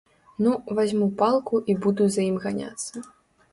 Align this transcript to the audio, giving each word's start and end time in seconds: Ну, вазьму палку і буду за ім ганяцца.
Ну, 0.45 0.53
вазьму 0.79 1.09
палку 1.19 1.61
і 1.73 1.77
буду 1.85 2.09
за 2.17 2.27
ім 2.31 2.43
ганяцца. 2.49 3.07